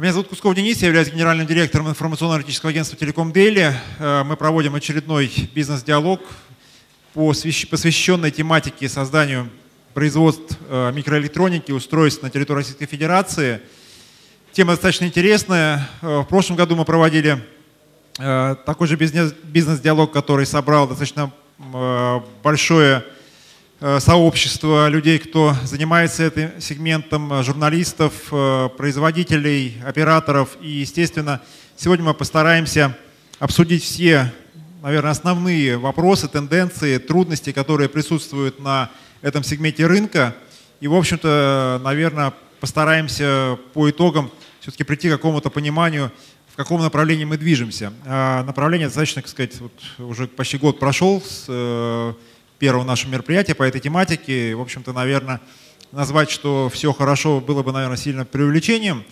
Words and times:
Меня 0.00 0.12
зовут 0.12 0.28
Кусков 0.28 0.54
Денис, 0.54 0.80
я 0.80 0.88
являюсь 0.88 1.10
генеральным 1.10 1.46
директором 1.46 1.90
информационно-аналитического 1.90 2.70
агентства 2.70 2.96
«Телеком 2.96 3.32
Дели». 3.32 3.74
Э, 3.98 4.22
мы 4.24 4.34
проводим 4.34 4.74
очередной 4.74 5.30
бизнес-диалог, 5.54 6.22
посвященной 7.12 8.30
тематике 8.30 8.88
созданию 8.88 9.50
производств 9.92 10.56
э, 10.70 10.90
микроэлектроники, 10.94 11.70
устройств 11.70 12.22
на 12.22 12.30
территории 12.30 12.60
Российской 12.60 12.86
Федерации. 12.86 13.60
Тема 14.52 14.72
достаточно 14.72 15.04
интересная. 15.04 15.86
Э, 16.00 16.20
в 16.20 16.24
прошлом 16.24 16.56
году 16.56 16.76
мы 16.76 16.86
проводили 16.86 17.38
такой 18.16 18.88
же 18.88 18.96
бизнес-диалог, 18.96 20.12
который 20.12 20.46
собрал 20.46 20.88
достаточно 20.88 21.30
большое 22.42 23.04
сообщество 23.80 24.88
людей, 24.88 25.18
кто 25.18 25.56
занимается 25.64 26.24
этим 26.24 26.60
сегментом, 26.60 27.32
э, 27.32 27.42
журналистов, 27.42 28.12
э, 28.30 28.68
производителей, 28.76 29.78
операторов. 29.86 30.58
И, 30.60 30.68
естественно, 30.68 31.40
сегодня 31.76 32.04
мы 32.04 32.12
постараемся 32.12 32.94
обсудить 33.38 33.82
все, 33.82 34.30
наверное, 34.82 35.12
основные 35.12 35.78
вопросы, 35.78 36.28
тенденции, 36.28 36.98
трудности, 36.98 37.52
которые 37.52 37.88
присутствуют 37.88 38.60
на 38.60 38.90
этом 39.22 39.42
сегменте 39.42 39.86
рынка. 39.86 40.36
И, 40.80 40.86
в 40.86 40.94
общем-то, 40.94 41.80
наверное, 41.82 42.34
постараемся 42.60 43.58
по 43.72 43.88
итогам 43.88 44.30
все-таки 44.60 44.84
прийти 44.84 45.08
к 45.08 45.12
какому-то 45.12 45.48
пониманию, 45.48 46.12
в 46.52 46.56
каком 46.56 46.82
направлении 46.82 47.24
мы 47.24 47.38
движемся. 47.38 47.94
А 48.04 48.44
направление 48.44 48.88
достаточно, 48.88 49.22
так 49.22 49.30
сказать, 49.30 49.58
вот 49.58 49.72
уже 49.98 50.26
почти 50.26 50.58
год 50.58 50.78
прошел 50.78 51.22
с 51.22 52.14
первого 52.60 52.84
нашего 52.84 53.10
мероприятия 53.10 53.54
по 53.54 53.62
этой 53.62 53.80
тематике. 53.80 54.54
В 54.54 54.60
общем-то, 54.60 54.92
наверное, 54.92 55.40
назвать, 55.92 56.30
что 56.30 56.68
все 56.68 56.92
хорошо, 56.92 57.40
было 57.40 57.62
бы, 57.62 57.72
наверное, 57.72 57.96
сильно 57.96 58.26
преувеличением. 58.26 59.02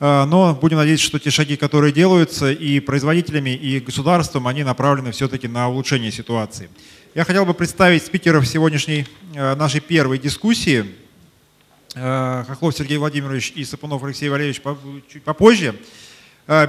А, 0.00 0.24
но 0.24 0.54
будем 0.54 0.78
надеяться, 0.78 1.04
что 1.04 1.18
те 1.18 1.30
шаги, 1.30 1.56
которые 1.56 1.92
делаются 1.92 2.50
и 2.50 2.80
производителями, 2.80 3.50
и 3.50 3.80
государством, 3.80 4.48
они 4.48 4.64
направлены 4.64 5.12
все-таки 5.12 5.46
на 5.46 5.68
улучшение 5.68 6.10
ситуации. 6.10 6.70
Я 7.14 7.24
хотел 7.24 7.44
бы 7.44 7.52
представить 7.52 8.04
спикеров 8.04 8.48
сегодняшней 8.48 9.06
а, 9.36 9.54
нашей 9.56 9.82
первой 9.82 10.18
дискуссии. 10.18 10.86
А, 11.94 12.44
Хохлов 12.44 12.74
Сергей 12.74 12.96
Владимирович 12.96 13.52
и 13.54 13.64
Сапунов 13.66 14.02
Алексей 14.04 14.30
Валерьевич 14.30 14.62
чуть 15.12 15.22
попозже. 15.22 15.76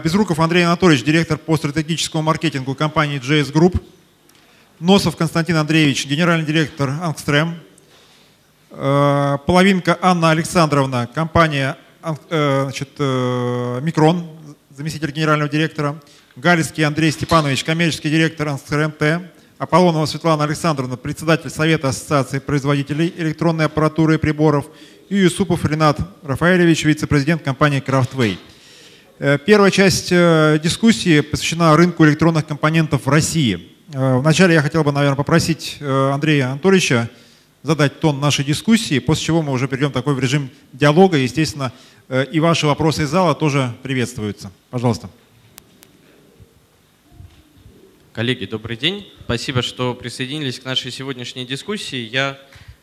Безруков 0.04 0.40
Андрей 0.40 0.66
Анатольевич, 0.66 1.06
директор 1.06 1.38
по 1.38 1.56
стратегическому 1.56 2.24
маркетингу 2.24 2.76
компании 2.76 3.22
JS 3.22 3.54
Group– 3.54 3.82
Носов 4.80 5.16
Константин 5.16 5.56
Андреевич, 5.56 6.06
генеральный 6.06 6.46
директор 6.46 6.92
Ангстрем. 7.02 7.56
Э, 8.70 9.38
половинка 9.48 9.98
Анна 10.04 10.30
Александровна, 10.30 11.10
компания 11.12 11.76
э, 12.04 12.62
значит, 12.64 12.90
э, 13.00 13.80
Микрон, 13.82 14.28
заместитель 14.70 15.10
генерального 15.12 15.50
директора. 15.50 16.00
Галицкий 16.36 16.86
Андрей 16.86 17.12
Степанович, 17.12 17.64
коммерческий 17.64 18.12
директор 18.12 18.50
Ангстрем 18.50 18.92
Т. 18.92 19.32
Аполлонова 19.58 20.06
Светлана 20.06 20.44
Александровна, 20.44 20.96
председатель 20.96 21.50
Совета 21.50 21.90
Ассоциации 21.90 22.38
производителей 22.38 23.12
электронной 23.18 23.66
аппаратуры 23.66 24.16
и 24.16 24.18
приборов. 24.20 24.68
И 25.10 25.16
Юсупов 25.16 25.66
Ренат 25.66 26.00
Рафаэлевич, 26.22 26.86
вице-президент 26.86 27.42
компании 27.42 27.82
Craftway. 27.84 28.38
Первая 29.48 29.72
часть 29.72 30.10
дискуссии 30.12 31.22
посвящена 31.22 31.76
рынку 31.76 32.06
электронных 32.06 32.46
компонентов 32.46 33.08
в 33.08 33.10
России– 33.10 33.72
вначале 33.88 34.54
я 34.54 34.62
хотел 34.62 34.84
бы, 34.84 34.92
наверное, 34.92 35.16
попросить 35.16 35.78
э, 35.80 36.12
Андрея 36.12 36.52
Анатольевича 36.52 37.10
задать 37.64 38.00
тон 38.00 38.20
нашей 38.20 38.44
дискуссии, 38.44 39.00
после 39.00 39.26
чего 39.26 39.42
мы 39.42 39.52
уже 39.54 39.68
перейдем 39.68 39.92
такой 39.92 40.14
в 40.14 40.20
режим 40.20 40.50
диалога. 40.74 41.18
Естественно, 41.18 41.72
э, 42.10 42.26
и 42.32 42.40
ваши 42.40 42.68
вопросы 42.68 43.04
из 43.04 43.10
зала 43.10 43.34
тоже 43.34 43.74
приветствуются. 43.84 44.52
Пожалуйста. 44.70 45.10
Коллеги, 48.12 48.46
добрый 48.46 48.78
день. 48.78 49.08
Спасибо, 49.24 49.62
что 49.62 49.94
присоединились 49.94 50.60
к 50.60 50.66
нашей 50.66 50.92
сегодняшней 50.92 51.46
дискуссии. 51.46 51.98
Я 51.98 52.38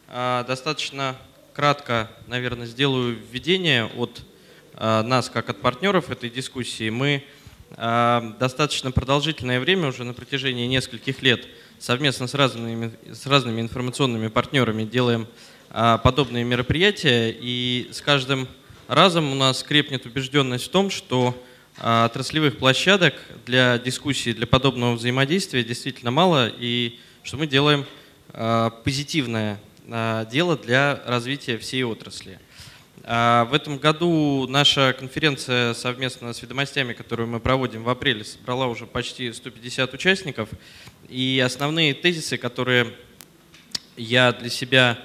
э, 0.08 0.44
достаточно 0.46 1.16
кратко, 1.52 2.10
наверное, 2.28 2.66
сделаю 2.66 3.18
введение 3.30 3.84
от 3.84 4.22
э, 4.74 5.02
нас, 5.02 5.28
как 5.28 5.50
от 5.50 5.60
партнеров 5.60 6.10
этой 6.10 6.30
дискуссии. 6.30 6.88
Мы 6.88 7.24
достаточно 7.76 8.92
продолжительное 8.92 9.58
время, 9.58 9.88
уже 9.88 10.04
на 10.04 10.14
протяжении 10.14 10.66
нескольких 10.66 11.22
лет, 11.22 11.46
совместно 11.78 12.26
с 12.26 12.34
разными, 12.34 12.92
с 13.12 13.26
разными 13.26 13.60
информационными 13.60 14.28
партнерами 14.28 14.84
делаем 14.84 15.26
а, 15.70 15.98
подобные 15.98 16.44
мероприятия. 16.44 17.34
И 17.36 17.88
с 17.92 18.00
каждым 18.00 18.46
разом 18.86 19.32
у 19.32 19.34
нас 19.34 19.62
крепнет 19.64 20.06
убежденность 20.06 20.66
в 20.66 20.70
том, 20.70 20.88
что 20.88 21.36
а, 21.78 22.06
отраслевых 22.06 22.58
площадок 22.58 23.14
для 23.44 23.78
дискуссии, 23.78 24.32
для 24.32 24.46
подобного 24.46 24.94
взаимодействия 24.94 25.64
действительно 25.64 26.12
мало, 26.12 26.48
и 26.48 26.98
что 27.22 27.36
мы 27.36 27.46
делаем 27.46 27.86
позитивное 28.84 29.60
дело 30.30 30.56
для 30.56 31.00
развития 31.06 31.56
всей 31.56 31.84
отрасли. 31.84 32.40
А, 33.02 33.44
в 33.46 33.54
этом 33.54 33.78
году 33.78 34.46
наша 34.48 34.94
конференция 34.98 35.74
совместно 35.74 36.32
с 36.32 36.40
ведомостями, 36.40 36.92
которую 36.92 37.28
мы 37.28 37.40
проводим 37.40 37.82
в 37.82 37.88
апреле, 37.88 38.24
собрала 38.24 38.66
уже 38.66 38.86
почти 38.86 39.32
150 39.32 39.92
участников. 39.92 40.48
И 41.08 41.42
основные 41.44 41.92
тезисы, 41.94 42.38
которые 42.38 42.94
я 43.96 44.32
для 44.32 44.48
себя 44.48 44.98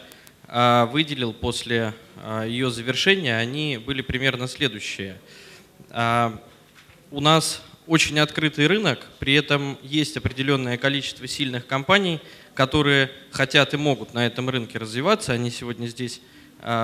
а, 0.48 0.86
выделил 0.86 1.34
после 1.34 1.94
а, 2.18 2.44
ее 2.46 2.72
завершения, 2.72 3.38
они 3.38 3.78
были 3.78 4.02
примерно 4.02 4.48
следующие. 4.48 5.20
У 7.12 7.22
нас 7.22 7.64
очень 7.88 8.20
открытый 8.20 8.68
рынок, 8.68 9.08
при 9.18 9.34
этом 9.34 9.80
есть 9.82 10.16
определенное 10.16 10.78
количество 10.78 11.26
сильных 11.28 11.66
компаний, 11.66 12.22
которые 12.54 13.10
хотят 13.32 13.74
и 13.74 13.78
могут 13.78 14.14
на 14.14 14.28
этом 14.28 14.48
рынке 14.48 14.78
развиваться. 14.78 15.34
Они 15.34 15.50
сегодня 15.50 15.88
здесь 15.88 16.22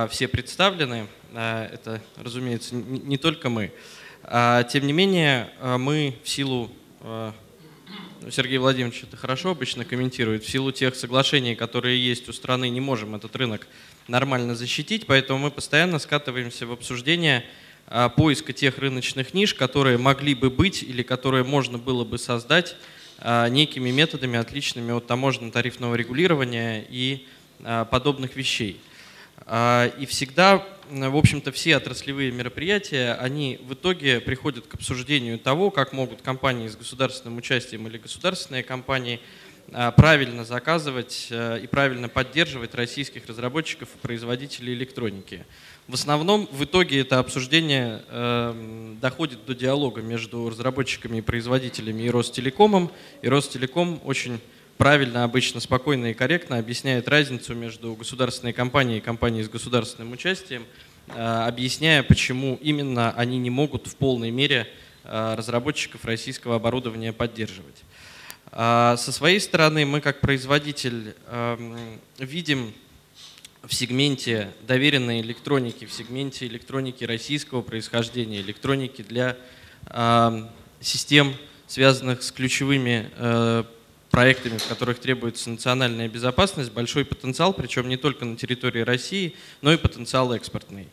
все 0.09 0.27
представлены. 0.27 1.07
А, 1.37 1.69
это, 1.71 2.01
разумеется, 2.15 2.75
не 2.75 3.17
только 3.17 3.49
мы. 3.49 3.73
А, 4.23 4.63
тем 4.63 4.87
не 4.87 4.93
менее, 4.93 5.49
мы 5.61 6.15
в 6.23 6.29
силу 6.29 6.71
ну, 7.03 8.31
Сергей 8.31 8.57
Владимирович 8.57 9.03
это 9.03 9.17
хорошо 9.17 9.51
обычно 9.51 9.83
комментирует. 9.83 10.45
В 10.45 10.49
силу 10.49 10.71
тех 10.71 10.95
соглашений, 10.95 11.55
которые 11.55 12.03
есть 12.03 12.29
у 12.29 12.33
страны, 12.33 12.69
не 12.69 12.79
можем 12.79 13.15
этот 13.15 13.35
рынок 13.35 13.67
нормально 14.07 14.55
защитить, 14.55 15.05
поэтому 15.05 15.39
мы 15.39 15.51
постоянно 15.51 15.99
скатываемся 15.99 16.65
в 16.65 16.71
обсуждение 16.71 17.45
поиска 18.15 18.53
тех 18.53 18.79
рыночных 18.79 19.33
ниш, 19.33 19.53
которые 19.53 19.97
могли 19.97 20.33
бы 20.33 20.49
быть 20.49 20.81
или 20.81 21.03
которые 21.03 21.43
можно 21.43 21.77
было 21.77 22.03
бы 22.03 22.17
создать 22.17 22.75
некими 23.49 23.91
методами, 23.91 24.39
отличными 24.39 24.91
от 24.91 25.05
таможенно-тарифного 25.05 25.93
регулирования 25.93 26.83
и 26.89 27.27
подобных 27.91 28.35
вещей. 28.35 28.79
А, 29.41 29.87
и 29.99 30.05
всегда, 30.05 30.65
в 30.89 31.17
общем-то, 31.17 31.51
все 31.51 31.75
отраслевые 31.75 32.31
мероприятия, 32.31 33.13
они 33.13 33.59
в 33.67 33.73
итоге 33.73 34.19
приходят 34.19 34.67
к 34.67 34.75
обсуждению 34.75 35.39
того, 35.39 35.71
как 35.71 35.93
могут 35.93 36.21
компании 36.21 36.67
с 36.67 36.75
государственным 36.75 37.37
участием 37.37 37.87
или 37.87 37.97
государственные 37.97 38.63
компании 38.63 39.19
а, 39.73 39.91
правильно 39.91 40.45
заказывать 40.45 41.27
а, 41.31 41.57
и 41.57 41.67
правильно 41.67 42.07
поддерживать 42.07 42.75
российских 42.75 43.25
разработчиков 43.27 43.89
и 43.93 43.97
производителей 43.97 44.73
электроники. 44.73 45.45
В 45.87 45.93
основном 45.93 46.47
в 46.51 46.63
итоге 46.63 47.01
это 47.01 47.19
обсуждение 47.19 48.01
э, 48.07 48.95
доходит 48.99 49.45
до 49.45 49.53
диалога 49.53 50.01
между 50.01 50.49
разработчиками 50.49 51.19
и 51.19 51.21
производителями 51.21 52.01
и 52.03 52.09
Ростелекомом. 52.09 52.89
И 53.21 53.29
Ростелеком 53.29 54.01
очень 54.03 54.39
правильно, 54.77 55.23
обычно, 55.23 55.59
спокойно 55.59 56.07
и 56.07 56.13
корректно 56.13 56.57
объясняет 56.57 57.07
разницу 57.07 57.53
между 57.55 57.93
государственной 57.95 58.53
компанией 58.53 58.97
и 58.97 59.01
компанией 59.01 59.43
с 59.43 59.49
государственным 59.49 60.11
участием, 60.11 60.65
э, 61.07 61.45
объясняя, 61.47 62.03
почему 62.03 62.59
именно 62.61 63.11
они 63.13 63.37
не 63.37 63.49
могут 63.49 63.87
в 63.87 63.95
полной 63.95 64.31
мере 64.31 64.67
э, 65.03 65.35
разработчиков 65.35 66.03
российского 66.05 66.55
оборудования 66.55 67.13
поддерживать. 67.13 67.83
А 68.51 68.95
со 68.97 69.11
своей 69.11 69.39
стороны 69.39 69.85
мы 69.85 70.01
как 70.01 70.21
производитель 70.21 71.15
эм, 71.27 71.99
видим 72.19 72.73
в 73.63 73.73
сегменте 73.73 74.49
доверенной 74.67 75.21
электроники, 75.21 75.85
в 75.85 75.91
сегменте 75.91 76.47
электроники 76.47 77.03
российского 77.03 77.61
происхождения, 77.63 78.39
электроники 78.39 79.01
для 79.01 79.35
эм, 79.87 80.47
систем, 80.79 81.33
связанных 81.67 82.23
с 82.23 82.31
ключевыми 82.31 83.09
э, 83.17 83.63
проектами, 84.15 84.57
в 84.57 84.65
которых 84.65 84.99
требуется 84.99 85.49
национальная 85.49 86.07
безопасность, 86.07 86.71
большой 86.71 87.03
потенциал, 87.03 87.51
причем 87.51 87.89
не 87.89 87.97
только 87.97 88.23
на 88.23 88.37
территории 88.37 88.79
России, 88.79 89.35
но 89.61 89.73
и 89.73 89.77
потенциал 89.77 90.31
экспортный. 90.31 90.87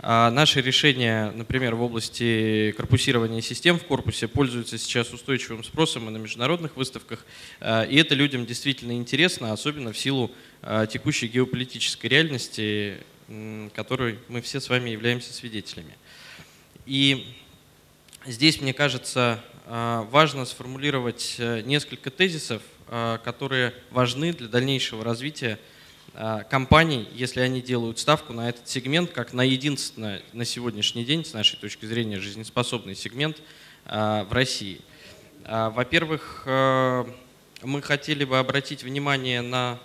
А 0.00 0.28
наши 0.32 0.60
решения, 0.60 1.30
например, 1.36 1.76
в 1.76 1.82
области 1.82 2.74
корпусирования 2.76 3.42
систем 3.42 3.78
в 3.78 3.84
корпусе 3.84 4.26
пользуются 4.26 4.76
сейчас 4.76 5.12
устойчивым 5.12 5.62
спросом 5.62 6.08
и 6.08 6.10
на 6.10 6.16
международных 6.16 6.76
выставках. 6.76 7.24
А, 7.60 7.84
и 7.84 7.94
это 7.94 8.16
людям 8.16 8.44
действительно 8.44 8.90
интересно, 8.90 9.52
особенно 9.52 9.92
в 9.92 9.96
силу 9.96 10.32
а, 10.60 10.86
текущей 10.86 11.28
геополитической 11.28 12.08
реальности, 12.08 12.96
которой 13.76 14.18
мы 14.26 14.42
все 14.42 14.58
с 14.58 14.68
вами 14.68 14.90
являемся 14.90 15.32
свидетелями. 15.32 15.96
И 16.86 17.36
здесь, 18.26 18.60
мне 18.60 18.74
кажется, 18.74 19.44
важно 19.66 20.44
сформулировать 20.44 21.36
несколько 21.38 22.10
тезисов, 22.10 22.62
которые 23.24 23.74
важны 23.90 24.32
для 24.32 24.48
дальнейшего 24.48 25.04
развития 25.04 25.58
компаний, 26.50 27.08
если 27.14 27.40
они 27.40 27.60
делают 27.60 27.98
ставку 27.98 28.32
на 28.32 28.48
этот 28.48 28.68
сегмент, 28.68 29.10
как 29.10 29.32
на 29.32 29.42
единственный 29.42 30.22
на 30.32 30.44
сегодняшний 30.44 31.04
день, 31.04 31.24
с 31.24 31.32
нашей 31.32 31.56
точки 31.56 31.86
зрения, 31.86 32.20
жизнеспособный 32.20 32.94
сегмент 32.94 33.38
в 33.84 34.28
России. 34.30 34.80
Во-первых, 35.44 36.42
мы 36.46 37.82
хотели 37.82 38.24
бы 38.24 38.38
обратить 38.38 38.82
внимание 38.82 39.40
на 39.40 39.80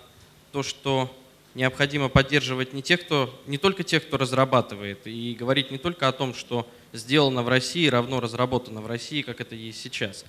то, 0.52 0.62
что 0.62 1.14
необходимо 1.54 2.08
поддерживать 2.08 2.72
не, 2.72 2.82
тех, 2.82 3.00
кто, 3.00 3.34
не 3.46 3.58
только 3.58 3.82
тех, 3.82 4.06
кто 4.06 4.16
разрабатывает, 4.16 5.06
и 5.06 5.34
говорить 5.34 5.70
не 5.70 5.78
только 5.78 6.06
о 6.06 6.12
том, 6.12 6.34
что 6.34 6.68
сделано 6.92 7.42
в 7.42 7.48
России 7.48 7.88
равно 7.88 8.20
разработано 8.20 8.80
в 8.80 8.86
России, 8.86 9.22
как 9.22 9.40
это 9.40 9.54
есть 9.54 9.80
сейчас, 9.80 10.24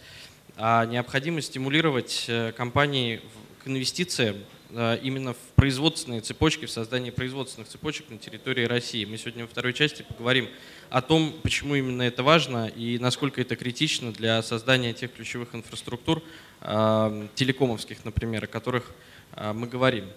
а 0.58 0.86
необходимо 0.86 1.42
стимулировать 1.42 2.26
э, 2.28 2.52
компании 2.52 3.22
к 3.64 3.68
инвестициям 3.68 4.38
э, 4.70 5.00
именно 5.02 5.34
в 5.34 5.38
производственные 5.56 6.22
цепочки, 6.22 6.66
в 6.66 6.72
создании 6.72 7.10
производственных 7.10 7.68
цепочек 7.68 8.10
на 8.10 8.18
территории 8.18 8.66
России. 8.66 9.06
Мы 9.06 9.18
сегодня 9.18 9.44
во 9.44 9.50
второй 9.50 9.74
части 9.74 10.04
поговорим 10.04 10.50
о 10.90 11.02
том, 11.02 11.34
почему 11.42 11.76
именно 11.76 12.04
это 12.04 12.24
важно 12.24 12.68
и 12.68 13.00
насколько 13.00 13.42
это 13.42 13.56
критично 13.56 14.12
для 14.12 14.42
создания 14.44 14.94
тех 14.94 15.14
ключевых 15.14 15.56
инфраструктур, 15.56 16.22
э, 16.62 17.28
телекомовских, 17.36 18.06
например, 18.06 18.44
о 18.44 18.48
которых 18.48 18.92
мы 19.54 19.66
говорим. 19.66 20.10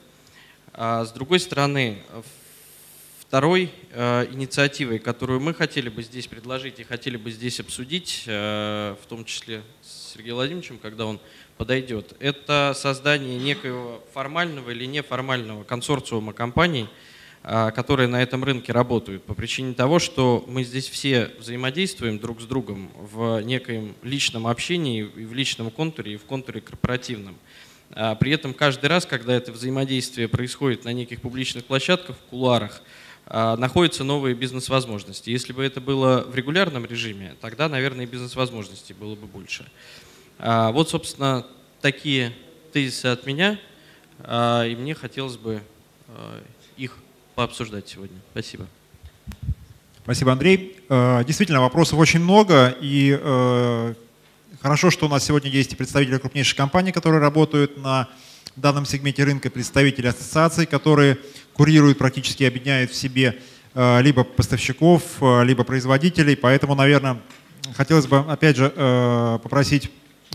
А 0.72 1.04
с 1.04 1.12
другой 1.12 1.38
стороны, 1.38 2.02
второй 3.28 3.70
э, 3.90 4.26
инициативой, 4.32 4.98
которую 4.98 5.40
мы 5.40 5.54
хотели 5.54 5.88
бы 5.88 6.02
здесь 6.02 6.26
предложить 6.26 6.80
и 6.80 6.84
хотели 6.84 7.16
бы 7.16 7.30
здесь 7.30 7.58
обсудить, 7.60 8.24
э, 8.26 8.94
в 9.02 9.06
том 9.06 9.24
числе 9.24 9.62
с 9.82 10.12
Сергеем 10.12 10.36
Владимировичем, 10.36 10.78
когда 10.78 11.06
он 11.06 11.18
подойдет, 11.56 12.14
это 12.20 12.72
создание 12.76 13.38
некоего 13.38 14.02
формального 14.12 14.70
или 14.70 14.84
неформального 14.84 15.64
консорциума 15.64 16.32
компаний, 16.32 16.88
э, 17.42 17.70
которые 17.72 18.08
на 18.08 18.22
этом 18.22 18.44
рынке 18.44 18.72
работают, 18.72 19.24
по 19.24 19.34
причине 19.34 19.74
того, 19.74 19.98
что 19.98 20.44
мы 20.46 20.62
здесь 20.62 20.88
все 20.88 21.30
взаимодействуем 21.38 22.18
друг 22.18 22.40
с 22.40 22.44
другом 22.44 22.90
в 22.94 23.40
некоем 23.40 23.96
личном 24.02 24.46
общении, 24.46 25.00
и 25.00 25.24
в 25.24 25.34
личном 25.34 25.70
контуре, 25.70 26.14
и 26.14 26.16
в 26.16 26.24
контуре 26.24 26.60
корпоративном. 26.60 27.36
А 27.90 28.14
при 28.14 28.32
этом 28.32 28.54
каждый 28.54 28.86
раз, 28.86 29.06
когда 29.06 29.34
это 29.34 29.52
взаимодействие 29.52 30.28
происходит 30.28 30.84
на 30.84 30.92
неких 30.92 31.20
публичных 31.20 31.64
площадках, 31.64 32.16
в 32.16 32.30
кулуарах, 32.30 32.80
а, 32.80 33.03
находятся 33.26 34.04
новые 34.04 34.34
бизнес-возможности. 34.34 35.30
Если 35.30 35.52
бы 35.52 35.64
это 35.64 35.80
было 35.80 36.22
в 36.28 36.34
регулярном 36.34 36.84
режиме, 36.84 37.34
тогда, 37.40 37.68
наверное, 37.68 38.06
бизнес-возможностей 38.06 38.92
было 38.92 39.14
бы 39.14 39.26
больше. 39.26 39.64
А, 40.38 40.72
вот, 40.72 40.90
собственно, 40.90 41.46
такие 41.80 42.32
тезисы 42.72 43.06
от 43.06 43.24
меня, 43.26 43.58
и 44.20 44.76
мне 44.78 44.94
хотелось 44.94 45.36
бы 45.36 45.62
их 46.76 46.98
пообсуждать 47.34 47.88
сегодня. 47.88 48.18
Спасибо. 48.32 48.66
Спасибо, 50.02 50.32
Андрей. 50.32 50.76
Действительно, 50.88 51.60
вопросов 51.60 51.98
очень 51.98 52.20
много, 52.20 52.76
и 52.80 53.94
Хорошо, 54.64 54.90
что 54.90 55.04
у 55.04 55.08
нас 55.10 55.22
сегодня 55.22 55.50
есть 55.50 55.74
и 55.74 55.76
представители 55.76 56.16
крупнейших 56.16 56.56
компаний, 56.56 56.90
которые 56.90 57.20
работают 57.20 57.76
на 57.76 58.08
данном 58.56 58.86
сегменте 58.86 59.22
рынка, 59.22 59.50
представители 59.50 60.06
ассоциаций, 60.06 60.64
которые 60.64 61.18
курируют, 61.54 61.98
практически 61.98 62.44
объединяют 62.44 62.90
в 62.90 62.94
себе 62.94 63.38
э, 63.74 64.02
либо 64.02 64.24
поставщиков, 64.24 65.02
э, 65.20 65.44
либо 65.44 65.64
производителей. 65.64 66.36
Поэтому, 66.36 66.74
наверное, 66.74 67.20
хотелось 67.74 68.06
бы, 68.06 68.18
опять 68.18 68.56
же, 68.56 68.72
э, 68.74 69.38
попросить 69.42 69.90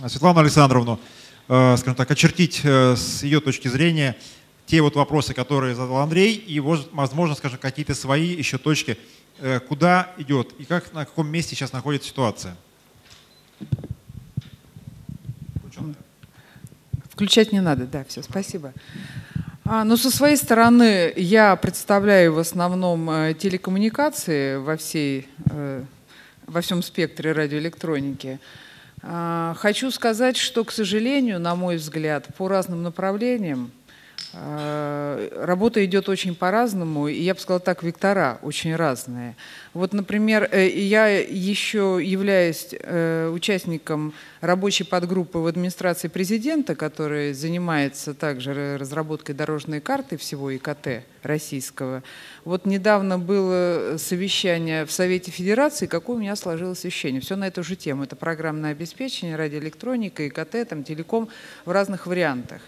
Светлану 0.07 0.39
Александровну, 0.39 0.99
скажем 1.45 1.95
так, 1.95 2.09
очертить 2.09 2.61
с 2.63 3.23
ее 3.23 3.41
точки 3.41 3.67
зрения 3.67 4.15
те 4.65 4.81
вот 4.81 4.95
вопросы, 4.95 5.33
которые 5.33 5.75
задал 5.75 5.97
Андрей, 5.97 6.35
и, 6.35 6.59
возможно, 6.61 7.35
скажем, 7.35 7.57
какие-то 7.59 7.95
свои 7.95 8.27
еще 8.27 8.57
точки, 8.57 8.97
куда 9.67 10.13
идет 10.17 10.53
и 10.57 10.63
как, 10.63 10.93
на 10.93 11.05
каком 11.05 11.27
месте 11.27 11.55
сейчас 11.55 11.73
находится 11.73 12.07
ситуация. 12.07 12.55
Включать 17.09 17.51
не 17.51 17.59
надо, 17.59 17.85
да, 17.87 18.05
все, 18.05 18.21
спасибо. 18.21 18.73
А, 19.71 19.83
ну, 19.83 19.97
со 19.97 20.09
своей 20.09 20.35
стороны, 20.35 21.13
я 21.15 21.55
представляю 21.55 22.33
в 22.33 22.39
основном 22.39 23.07
э, 23.07 23.35
телекоммуникации 23.35 24.57
во, 24.57 24.75
всей, 24.77 25.27
э, 25.51 25.83
во 26.47 26.61
всем 26.61 26.81
спектре 26.81 27.33
радиоэлектроники. 27.33 28.39
А, 29.03 29.53
хочу 29.59 29.91
сказать, 29.91 30.37
что, 30.37 30.63
к 30.63 30.71
сожалению, 30.71 31.39
на 31.39 31.53
мой 31.53 31.75
взгляд, 31.75 32.29
по 32.35 32.47
разным 32.47 32.81
направлениям 32.81 33.69
работа 34.33 35.83
идет 35.85 36.07
очень 36.07 36.35
по-разному, 36.35 37.07
и 37.07 37.19
я 37.19 37.33
бы 37.33 37.39
сказала 37.39 37.59
так, 37.59 37.83
вектора 37.83 38.39
очень 38.41 38.75
разные. 38.75 39.35
Вот, 39.73 39.93
например, 39.93 40.47
э, 40.51 40.67
я 40.67 41.07
еще 41.07 41.99
являюсь 42.01 42.67
э, 42.71 43.29
участником 43.33 44.13
рабочей 44.41 44.83
подгруппы 44.83 45.39
в 45.39 45.47
администрации 45.47 46.07
президента, 46.07 46.75
которая 46.75 47.33
занимается 47.33 48.13
также 48.13 48.77
разработкой 48.77 49.35
дорожной 49.35 49.79
карты 49.79 50.17
всего 50.17 50.55
ИКТ 50.55 51.03
российского. 51.23 52.03
Вот 52.45 52.65
недавно 52.65 53.19
было 53.19 53.95
совещание 53.97 54.85
в 54.85 54.91
Совете 54.91 55.31
Федерации, 55.31 55.85
какое 55.87 56.17
у 56.17 56.19
меня 56.19 56.35
сложилось 56.35 56.85
ощущение. 56.85 57.21
Все 57.21 57.35
на 57.35 57.47
эту 57.47 57.63
же 57.63 57.75
тему. 57.75 58.03
Это 58.03 58.15
программное 58.15 58.71
обеспечение, 58.71 59.35
радиоэлектроника, 59.35 60.27
ИКТ, 60.27 60.67
там, 60.69 60.83
телеком 60.83 61.29
в 61.65 61.71
разных 61.71 62.07
вариантах. 62.07 62.61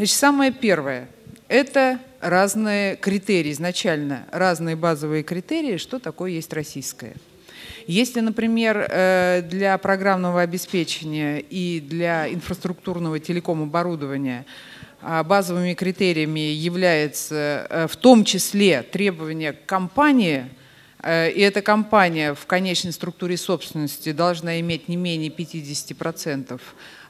Значит, 0.00 0.16
самое 0.16 0.50
первое– 0.50 1.10
это 1.48 2.00
разные 2.22 2.96
критерии, 2.96 3.52
изначально 3.52 4.26
разные 4.32 4.74
базовые 4.74 5.22
критерии, 5.22 5.76
что 5.76 5.98
такое 5.98 6.30
есть 6.30 6.54
российское. 6.54 7.16
Если, 7.86 8.20
например, 8.20 8.86
э, 8.88 9.42
для 9.42 9.76
программного 9.76 10.40
обеспечения 10.40 11.40
и 11.40 11.80
для 11.80 12.32
инфраструктурного 12.32 13.20
телеком-оборудования 13.20 14.46
а, 15.02 15.22
базовыми 15.22 15.74
критериями 15.74 16.40
является 16.40 17.66
э, 17.68 17.86
в 17.86 17.96
том 17.96 18.24
числе 18.24 18.82
требование 18.82 19.52
к 19.52 19.66
компании, 19.66 20.46
э, 21.02 21.30
и 21.30 21.42
эта 21.42 21.60
компания 21.60 22.32
в 22.32 22.46
конечной 22.46 22.92
структуре 22.92 23.36
собственности 23.36 24.12
должна 24.12 24.60
иметь 24.60 24.88
не 24.88 24.96
менее 24.96 25.28
50% 25.28 26.58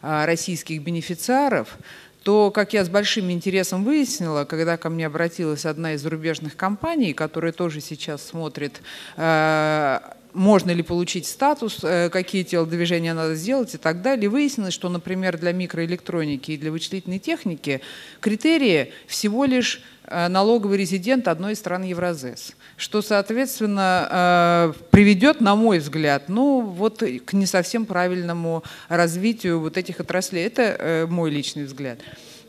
а, 0.02 0.26
российских 0.26 0.82
бенефициаров, 0.82 1.78
то, 2.22 2.50
как 2.50 2.72
я 2.72 2.84
с 2.84 2.88
большим 2.88 3.30
интересом 3.30 3.84
выяснила, 3.84 4.44
когда 4.44 4.76
ко 4.76 4.90
мне 4.90 5.06
обратилась 5.06 5.64
одна 5.64 5.94
из 5.94 6.02
зарубежных 6.02 6.56
компаний, 6.56 7.12
которая 7.14 7.52
тоже 7.52 7.80
сейчас 7.80 8.22
смотрит, 8.22 8.82
э, 9.16 10.00
можно 10.32 10.70
ли 10.70 10.82
получить 10.82 11.26
статус, 11.26 11.80
э, 11.82 12.08
какие 12.10 12.42
телодвижения 12.42 13.14
надо 13.14 13.34
сделать 13.34 13.74
и 13.74 13.78
так 13.78 14.02
далее, 14.02 14.28
выяснилось, 14.28 14.74
что, 14.74 14.88
например, 14.88 15.38
для 15.38 15.52
микроэлектроники 15.52 16.52
и 16.52 16.56
для 16.56 16.70
вычислительной 16.70 17.18
техники 17.18 17.80
критерии 18.20 18.92
всего 19.06 19.44
лишь 19.44 19.82
э, 20.04 20.28
налоговый 20.28 20.78
резидент 20.78 21.28
одной 21.28 21.52
из 21.52 21.58
стран 21.58 21.82
Евразес 21.82 22.54
что, 22.76 23.02
соответственно, 23.02 24.08
э, 24.10 24.72
приведет, 24.90 25.42
на 25.42 25.54
мой 25.54 25.80
взгляд, 25.80 26.30
ну, 26.30 26.62
вот 26.62 27.02
к 27.26 27.32
не 27.34 27.44
совсем 27.44 27.84
правильному 27.84 28.64
развитию 28.88 29.60
вот 29.60 29.76
этих 29.76 30.00
отраслей. 30.00 30.46
Это 30.46 31.06
мой 31.10 31.30
личный 31.30 31.64
взгляд. 31.64 31.98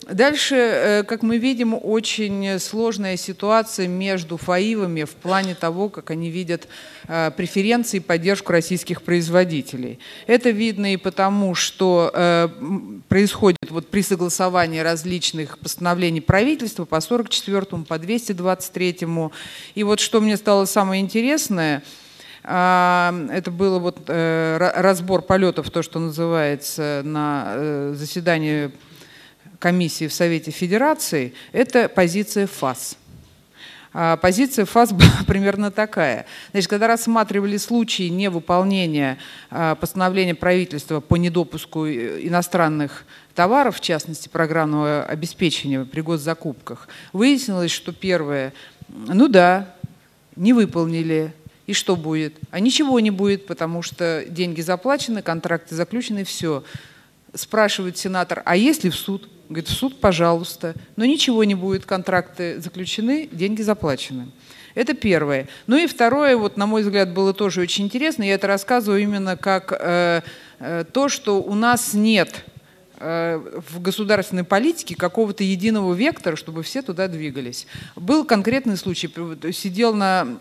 Дальше, 0.10 0.56
э, 0.56 1.04
как 1.04 1.22
мы 1.22 1.38
видим, 1.38 1.78
очень 1.80 2.60
сложная 2.60 3.18
ситуация 3.18 3.88
между 3.88 4.38
ФАИВами 4.38 5.04
в 5.04 5.12
плане 5.12 5.54
того, 5.54 5.90
как 5.90 6.10
они 6.10 6.32
видят 6.32 6.68
э, 7.08 7.30
преференции 7.38 7.98
и 7.98 8.00
поддержку 8.00 8.52
российских 8.52 9.04
производителей. 9.04 10.00
Это 10.26 10.50
видно 10.50 10.94
и 10.94 10.98
потому, 10.98 11.54
что 11.54 12.10
э, 12.14 12.50
происходит 13.10 13.70
вот 13.70 13.90
при 13.90 14.02
согласовании 14.02 14.80
различных 14.80 15.60
постановлений 15.60 16.22
правительства 16.22 16.86
по 16.86 17.00
44 17.00 17.84
по 17.88 18.00
223 18.00 18.98
И 19.76 19.84
вот 19.84 20.00
что 20.00 20.20
мне 20.20 20.36
стало 20.36 20.66
самое 20.66 21.02
интересное– 21.02 21.84
это 22.44 23.52
было 23.52 23.78
вот 23.78 24.10
разбор 24.10 25.22
полетов, 25.22 25.70
то, 25.70 25.84
что 25.84 26.00
называется, 26.00 27.04
на 27.06 27.94
заседании 27.94 28.72
комиссии 29.62 30.08
в 30.08 30.14
Совете 30.14 30.52
Федерации, 30.52 31.34
это 31.54 31.88
позиция 31.88 32.48
ФАС. 32.48 32.98
А 33.94 34.18
позиция 34.18 34.66
ФАС 34.66 34.92
была 34.92 35.24
примерно 35.28 35.70
такая. 35.72 36.26
Значит, 36.52 36.70
когда 36.70 36.88
рассматривали 36.88 37.58
случаи 37.58 38.10
невыполнения 38.10 39.18
а, 39.50 39.76
постановления 39.76 40.36
правительства 40.36 41.00
по 41.00 41.16
недопуску 41.16 41.86
э, 41.86 42.26
иностранных 42.28 43.06
товаров, 43.36 43.78
в 43.78 43.82
частности 43.82 44.30
программного 44.30 45.04
обеспечения 45.04 45.86
при 45.86 46.02
госзакупках, 46.02 46.88
выяснилось, 47.14 47.72
что 47.72 47.94
первое, 47.94 48.54
ну 48.90 49.28
да, 49.28 49.76
не 50.36 50.54
выполнили 50.54 51.34
И 51.68 51.74
что 51.74 51.96
будет? 51.96 52.34
А 52.50 52.60
ничего 52.60 53.00
не 53.00 53.12
будет, 53.12 53.46
потому 53.46 53.84
что 53.84 54.26
деньги 54.28 54.62
заплачены, 54.62 55.22
контракты 55.22 55.76
заключены, 55.76 56.24
все. 56.24 56.64
Спрашивает 57.34 57.98
сенатор, 57.98 58.42
а 58.46 58.56
есть 58.56 58.84
ли 58.84 58.90
в 58.90 58.96
суд? 58.96 59.30
Говорит, 59.48 59.70
в 59.70 59.74
суд, 59.74 60.00
пожалуйста. 60.00 60.76
Но 60.96 61.06
ничего 61.06 61.44
не 61.44 61.56
будет, 61.56 61.86
контракты 61.86 62.60
заключены, 62.62 63.28
деньги 63.32 63.62
заплачены. 63.62 64.32
Это 64.76 64.94
первое. 64.94 65.48
Ну 65.68 65.78
и 65.78 65.88
второе, 65.88 66.38
вот 66.38 66.58
на 66.58 66.66
мой 66.66 66.84
взгляд, 66.84 67.14
было 67.14 67.34
тоже 67.34 67.62
очень 67.62 67.86
интересно. 67.86 68.24
Я 68.24 68.36
это 68.36 68.48
рассказываю 68.48 69.02
именно 69.02 69.36
как 69.36 69.74
э, 69.78 70.22
э, 70.60 70.86
то, 70.92 71.10
что 71.10 71.42
у 71.42 71.54
нас 71.54 71.94
нет 71.94 72.46
э, 73.00 73.42
в 73.70 73.82
государственной 73.82 74.46
политике 74.46 74.96
какого-то 74.96 75.44
единого 75.44 75.94
вектора, 75.94 76.36
чтобы 76.36 76.64
все 76.64 76.82
туда 76.82 77.08
двигались. 77.08 77.68
Был 77.96 78.24
конкретный 78.24 78.78
случай. 78.78 79.10
Сидел 79.52 79.94
на 79.94 80.40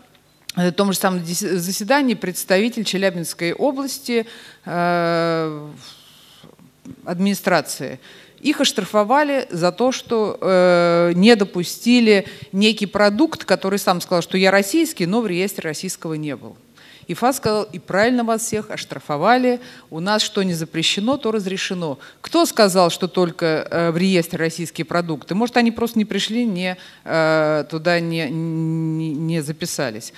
том 0.76 0.92
же 0.92 0.98
самом 0.98 1.24
заседании 1.24 2.14
представитель 2.14 2.84
Челябинской 2.84 3.52
области 3.52 4.26
э, 4.64 5.68
администрации. 7.04 7.98
Их 8.40 8.60
оштрафовали 8.60 9.46
за 9.50 9.70
то, 9.70 9.92
что 9.92 10.38
э, 10.40 11.12
не 11.14 11.36
допустили 11.36 12.26
некий 12.52 12.86
продукт, 12.86 13.44
который 13.44 13.78
сам 13.78 14.00
сказал, 14.00 14.22
что 14.22 14.38
я 14.38 14.50
российский, 14.50 15.06
но 15.06 15.20
в 15.20 15.26
реестре 15.26 15.68
российского 15.68 16.14
не 16.14 16.34
был. 16.36 16.56
И 17.10 17.14
ФАС 17.14 17.38
сказал, 17.38 17.64
и 17.64 17.80
правильно 17.80 18.22
вас 18.22 18.42
всех 18.42 18.70
оштрафовали, 18.70 19.58
у 19.90 19.98
нас 19.98 20.22
что 20.22 20.44
не 20.44 20.54
запрещено, 20.54 21.16
то 21.16 21.32
разрешено. 21.32 21.98
Кто 22.20 22.46
сказал, 22.46 22.88
что 22.90 23.08
только 23.08 23.66
э, 23.68 23.90
в 23.90 23.96
реестре 23.96 24.38
российские 24.38 24.84
продукты? 24.84 25.34
Может, 25.34 25.56
они 25.56 25.72
просто 25.72 25.98
не 25.98 26.04
пришли, 26.04 26.44
не, 26.44 26.76
э, 27.04 27.64
туда 27.68 27.98
не, 27.98 28.30
не, 28.30 29.12
не 29.12 29.42
записались. 29.42 30.12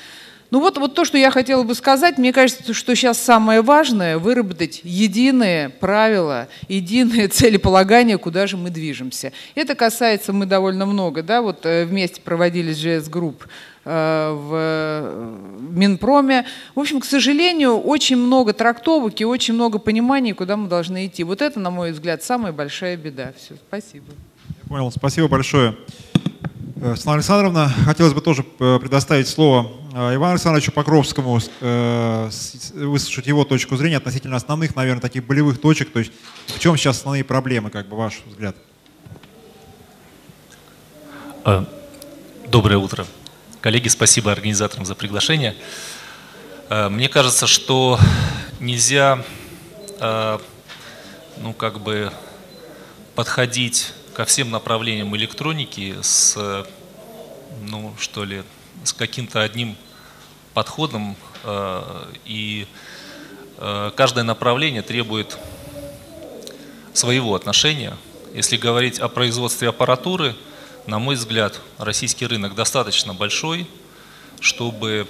Ну 0.52 0.60
вот, 0.60 0.76
вот 0.76 0.94
то, 0.94 1.06
что 1.06 1.16
я 1.16 1.30
хотела 1.30 1.62
бы 1.62 1.74
сказать, 1.74 2.18
мне 2.18 2.30
кажется, 2.30 2.74
что 2.74 2.94
сейчас 2.94 3.16
самое 3.16 3.62
важное– 3.62 4.18
выработать 4.18 4.82
единые 4.84 5.70
правила, 5.70 6.46
единые 6.68 7.28
целеполагания, 7.28 8.18
куда 8.18 8.46
же 8.46 8.58
мы 8.58 8.68
движемся. 8.68 9.32
Это 9.54 9.74
касается, 9.74 10.34
мы 10.34 10.44
довольно 10.44 10.84
много, 10.84 11.22
да, 11.22 11.40
вот 11.40 11.64
э, 11.64 11.86
вместе 11.86 12.20
проводили 12.20 12.74
GS 12.74 13.10
Group 13.10 13.46
э, 13.86 14.30
в 14.30 15.72
Минпроме. 15.74 16.44
В 16.74 16.80
общем, 16.80 17.00
к 17.00 17.06
сожалению, 17.06 17.78
очень 17.78 18.18
много 18.18 18.52
трактовок 18.52 19.18
и 19.22 19.24
очень 19.24 19.54
много 19.54 19.78
понимания, 19.78 20.34
куда 20.34 20.58
мы 20.58 20.68
должны 20.68 21.06
идти. 21.06 21.24
Вот 21.24 21.40
это, 21.40 21.60
на 21.60 21.70
мой 21.70 21.92
взгляд, 21.92 22.22
самая 22.22 22.52
большая 22.52 22.98
беда. 22.98 23.32
Все, 23.38 23.54
спасибо. 23.54 24.04
Я 24.48 24.68
понял, 24.68 24.92
спасибо 24.92 25.28
большое. 25.28 25.74
Э, 26.84 26.96
Светлана 26.96 27.18
Александровна, 27.18 27.72
хотелось 27.86 28.12
бы 28.12 28.20
тоже 28.20 28.44
э, 28.58 28.78
предоставить 28.80 29.28
слово 29.28 29.68
э, 29.68 29.81
Ивану 29.92 30.32
Александровичу 30.32 30.72
Покровскому, 30.72 31.38
выслушать 32.30 33.26
его 33.26 33.44
точку 33.44 33.76
зрения 33.76 33.98
относительно 33.98 34.36
основных, 34.36 34.74
наверное, 34.74 35.02
таких 35.02 35.26
болевых 35.26 35.60
точек. 35.60 35.92
То 35.92 35.98
есть 35.98 36.12
в 36.46 36.58
чем 36.58 36.78
сейчас 36.78 36.96
основные 36.96 37.24
проблемы, 37.24 37.68
как 37.68 37.88
бы 37.88 37.96
ваш 37.98 38.22
взгляд? 38.24 38.56
Доброе 42.48 42.78
утро. 42.78 43.04
Коллеги, 43.60 43.88
спасибо 43.88 44.32
организаторам 44.32 44.86
за 44.86 44.94
приглашение. 44.94 45.54
Мне 46.70 47.10
кажется, 47.10 47.46
что 47.46 47.98
нельзя 48.60 49.22
ну, 50.00 51.52
как 51.52 51.80
бы 51.80 52.10
подходить 53.14 53.92
ко 54.14 54.24
всем 54.24 54.50
направлениям 54.50 55.14
электроники 55.16 55.96
с, 56.00 56.64
ну, 57.60 57.94
что 57.98 58.24
ли, 58.24 58.42
с 58.84 58.92
каким-то 58.92 59.42
одним 59.42 59.76
подходом, 60.54 61.16
э, 61.44 62.04
и 62.24 62.66
э, 63.58 63.90
каждое 63.96 64.24
направление 64.24 64.82
требует 64.82 65.38
своего 66.92 67.34
отношения. 67.34 67.96
Если 68.34 68.56
говорить 68.56 68.98
о 68.98 69.08
производстве 69.08 69.68
аппаратуры, 69.68 70.34
на 70.86 70.98
мой 70.98 71.14
взгляд, 71.14 71.60
российский 71.78 72.26
рынок 72.26 72.54
достаточно 72.54 73.14
большой, 73.14 73.66
чтобы 74.40 75.06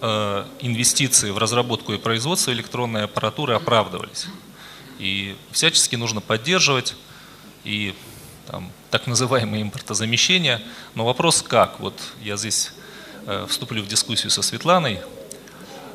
э, 0.00 0.44
инвестиции 0.60 1.30
в 1.30 1.38
разработку 1.38 1.92
и 1.92 1.98
производство 1.98 2.50
электронной 2.50 3.04
аппаратуры 3.04 3.54
оправдывались. 3.54 4.26
И 4.98 5.36
всячески 5.52 5.96
нужно 5.96 6.20
поддерживать 6.20 6.94
и 7.64 7.94
там, 8.46 8.70
так 8.90 9.06
называемое 9.06 9.62
импортозамещение. 9.62 10.62
Но 10.94 11.04
вопрос 11.04 11.42
как? 11.42 11.80
Вот 11.80 11.94
я 12.22 12.36
здесь 12.36 12.72
вступлю 13.48 13.82
в 13.82 13.86
дискуссию 13.86 14.30
со 14.30 14.42
Светланой. 14.42 15.00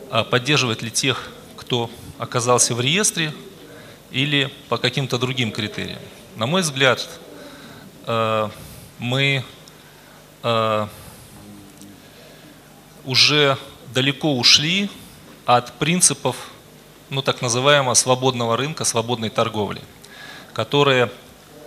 А 0.10 0.24
поддерживать 0.24 0.82
ли 0.82 0.92
тех, 0.92 1.30
кто 1.56 1.90
оказался 2.18 2.76
в 2.76 2.82
реестре, 2.82 3.34
или 4.12 4.52
по 4.70 4.78
каким-то 4.78 5.18
другим 5.18 5.52
критериям? 5.52 6.00
На 6.36 6.46
мой 6.46 6.62
взгляд, 6.62 7.08
э, 8.06 8.50
мы 9.00 9.44
э, 10.44 10.88
уже 13.06 13.58
далеко 13.94 14.38
ушли 14.38 14.90
от 15.46 15.74
принципов 15.74 16.36
ну, 17.10 17.22
так 17.22 17.42
называемого 17.42 17.94
свободного 17.94 18.56
рынка, 18.56 18.86
свободной 18.86 19.30
торговли, 19.30 19.82
которые 20.54 21.12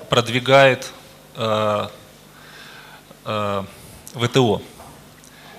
продвигает 0.08 0.90
э, 1.36 1.88
э, 3.24 3.64
ВТО. 4.14 4.62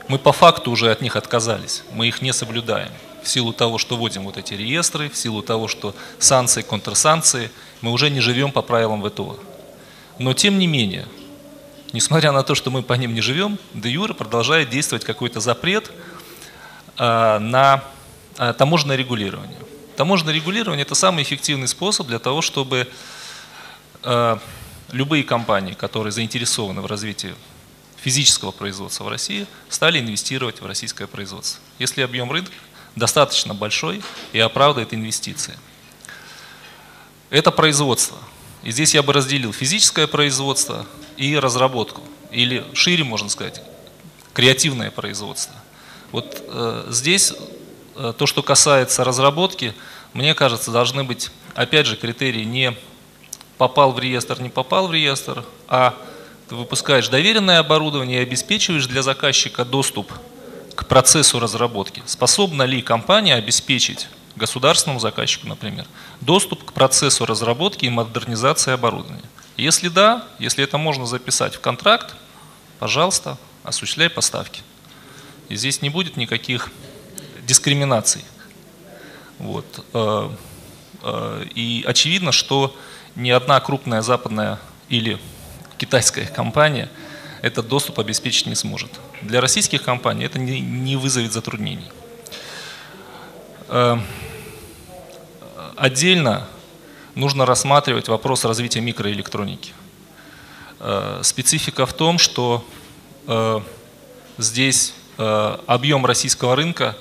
Мы 0.08 0.20
по 0.20 0.32
факту 0.32 0.72
уже 0.72 0.92
от 0.92 1.02
них 1.02 1.16
отказались, 1.16 1.84
мы 1.92 2.08
их 2.08 2.22
не 2.22 2.34
соблюдаем. 2.34 2.92
В 3.24 3.28
силу 3.28 3.54
того, 3.54 3.80
что 3.80 3.98
вводим 3.98 4.24
вот 4.24 4.38
эти 4.38 4.54
реестры, 4.54 5.10
в 5.10 5.18
силу 5.18 5.42
того, 5.42 5.68
что 5.68 5.96
санкции, 6.20 6.62
контрсанкции, 6.62 7.50
мы 7.82 7.92
уже 7.92 8.12
не 8.12 8.20
живем 8.20 8.52
по 8.52 8.62
правилам 8.62 9.04
ВТО. 9.04 9.40
Но 10.20 10.34
тем 10.34 10.60
не 10.60 10.68
менее, 10.68 11.08
несмотря 11.92 12.32
на 12.32 12.44
то, 12.44 12.54
что 12.54 12.70
мы 12.70 12.84
по 12.84 12.94
ним 12.94 13.16
не 13.16 13.22
живем, 13.22 13.58
де 13.74 13.90
юре 13.90 14.14
продолжает 14.14 14.70
действовать 14.70 15.04
какой-то 15.04 15.40
запрет 15.40 15.92
э, 16.98 17.40
на 17.40 17.84
э, 18.38 18.54
таможенное 18.54 18.96
регулирование. 18.96 19.58
Таможенное 19.98 20.34
регулирование– 20.34 20.82
это 20.86 20.94
самый 20.94 21.24
эффективный 21.24 21.68
способ 21.68 22.06
для 22.06 22.20
того, 22.20 22.42
чтобы 22.42 22.88
Э, 24.06 24.38
любые 24.92 25.24
компании, 25.24 25.74
которые 25.74 26.12
заинтересованы 26.12 26.82
в 26.82 26.86
развитии 26.86 27.34
физического 28.06 28.52
производства 28.52 29.06
в 29.06 29.08
России, 29.08 29.48
стали 29.68 30.00
инвестировать 30.00 30.62
в 30.62 30.66
российское 30.68 31.08
производство. 31.08 31.60
Если 31.80 32.02
объем 32.02 32.32
рынка 32.32 32.52
достаточно 32.96 33.56
большой 33.56 34.04
и 34.32 34.40
оправдывает 34.40 34.94
инвестиции. 34.94 35.58
Это 37.32 37.50
производство. 37.50 38.16
И 38.62 38.70
здесь 38.70 38.94
я 38.94 39.02
бы 39.02 39.12
разделил 39.12 39.52
физическое 39.52 40.06
производство 40.06 40.86
и 41.18 41.36
разработку. 41.36 42.04
Или 42.30 42.64
шире, 42.76 43.04
можно 43.04 43.28
сказать, 43.28 43.60
креативное 44.34 44.92
производство. 44.92 45.56
Вот 46.12 46.44
э, 46.48 46.86
здесь 46.92 47.34
э, 47.96 48.14
то, 48.16 48.28
что 48.28 48.44
касается 48.44 49.04
разработки, 49.04 49.74
мне 50.14 50.36
кажется, 50.36 50.70
должны 50.70 51.04
быть, 51.04 51.32
опять 51.56 51.88
же, 51.88 51.98
критерии 51.98 52.44
не 52.44 52.78
попал 53.58 53.94
в 53.94 54.00
реестр, 54.00 54.40
не 54.42 54.50
попал 54.50 54.90
в 54.90 54.94
реестр, 54.94 55.44
а 55.68 55.98
ты 56.48 56.56
выпускаешь 56.56 57.08
доверенное 57.08 57.60
оборудование 57.60 58.20
и 58.20 58.24
обеспечиваешь 58.24 58.88
для 58.88 59.02
заказчика 59.02 59.66
доступ 59.66 60.12
к 60.76 60.86
процессу 60.88 61.40
разработки. 61.40 62.04
Способна 62.06 62.64
ли 62.64 62.82
компания 62.82 63.36
обеспечить 63.36 64.08
государственному 64.36 65.00
заказчику, 65.00 65.48
например, 65.48 65.86
доступ 66.22 66.64
к 66.64 66.74
процессу 66.74 67.26
разработки 67.26 67.86
и 67.86 67.90
модернизации 67.90 68.74
оборудования? 68.74 69.24
Если 69.58 69.88
да, 69.88 70.28
если 70.38 70.64
это 70.64 70.78
можно 70.78 71.06
записать 71.06 71.56
в 71.56 71.62
контракт, 71.62 72.14
пожалуйста, 72.80 73.38
осуществляй 73.64 74.10
поставки. 74.10 74.62
И 75.50 75.56
здесь 75.56 75.82
не 75.82 75.90
будет 75.90 76.18
никаких 76.18 76.72
дискриминаций. 77.44 78.26
Вот. 79.40 79.66
Э, 79.94 80.30
э, 81.04 81.46
и 81.56 81.84
очевидно, 81.88 82.32
что 82.32 82.76
ни 83.16 83.30
одна 83.30 83.60
крупная 83.62 84.02
западная 84.02 84.60
или 84.90 85.20
китайская 85.78 86.26
компания 86.26 86.90
этот 87.42 87.68
доступ 87.68 88.00
обеспечить 88.00 88.48
не 88.48 88.56
сможет. 88.56 88.92
Для 89.22 89.42
российских 89.42 89.84
компаний 89.84 90.26
это 90.26 90.40
не, 90.40 90.60
не 90.60 90.96
вызовет 90.96 91.32
затруднений. 91.32 91.92
Эм, 93.70 94.04
отдельно 95.76 96.48
нужно 97.14 97.46
рассматривать 97.46 98.08
вопрос 98.08 98.46
развития 98.46 98.82
микроэлектроники. 98.82 99.74
Э, 100.80 101.22
специфика 101.24 101.86
в 101.86 101.94
том, 101.94 102.18
что 102.18 102.66
э, 103.28 103.60
здесь 104.38 104.94
э, 105.18 105.58
объем 105.68 106.06
российского 106.06 106.56
рынка 106.56 106.98